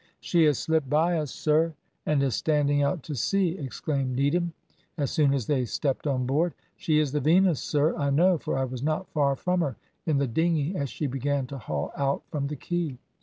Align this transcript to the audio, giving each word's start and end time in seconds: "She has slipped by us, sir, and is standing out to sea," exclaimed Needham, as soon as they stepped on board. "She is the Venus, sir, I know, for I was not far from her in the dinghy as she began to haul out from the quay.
"She 0.19 0.45
has 0.45 0.57
slipped 0.57 0.89
by 0.89 1.15
us, 1.19 1.29
sir, 1.29 1.75
and 2.07 2.23
is 2.23 2.33
standing 2.33 2.81
out 2.81 3.03
to 3.03 3.13
sea," 3.13 3.55
exclaimed 3.59 4.15
Needham, 4.15 4.53
as 4.97 5.11
soon 5.11 5.31
as 5.31 5.45
they 5.45 5.63
stepped 5.63 6.07
on 6.07 6.25
board. 6.25 6.55
"She 6.75 6.97
is 6.97 7.11
the 7.11 7.19
Venus, 7.19 7.61
sir, 7.61 7.95
I 7.95 8.09
know, 8.09 8.39
for 8.39 8.57
I 8.57 8.63
was 8.63 8.81
not 8.81 9.11
far 9.11 9.35
from 9.35 9.61
her 9.61 9.75
in 10.07 10.17
the 10.17 10.25
dinghy 10.25 10.75
as 10.75 10.89
she 10.89 11.05
began 11.05 11.45
to 11.45 11.59
haul 11.59 11.91
out 11.95 12.23
from 12.31 12.47
the 12.47 12.55
quay. 12.55 12.97